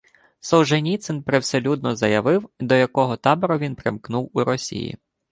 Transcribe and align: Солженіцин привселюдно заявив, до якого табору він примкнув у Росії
Солженіцин 0.39 1.23
привселюдно 1.23 1.95
заявив, 1.95 2.49
до 2.59 2.75
якого 2.75 3.17
табору 3.17 3.57
він 3.57 3.75
примкнув 3.75 4.29
у 4.33 4.43
Росії 4.43 4.97